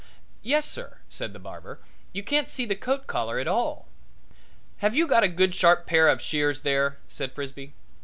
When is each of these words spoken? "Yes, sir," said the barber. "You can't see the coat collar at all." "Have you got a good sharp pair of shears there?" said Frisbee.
"Yes, 0.41 0.65
sir," 0.67 0.97
said 1.09 1.31
the 1.31 1.37
barber. 1.37 1.79
"You 2.11 2.23
can't 2.23 2.49
see 2.49 2.65
the 2.65 2.73
coat 2.75 3.05
collar 3.05 3.37
at 3.37 3.47
all." 3.47 3.87
"Have 4.77 4.95
you 4.95 5.05
got 5.07 5.23
a 5.23 5.27
good 5.27 5.53
sharp 5.53 5.85
pair 5.85 6.09
of 6.09 6.19
shears 6.19 6.61
there?" 6.61 6.97
said 7.07 7.33
Frisbee. 7.33 7.73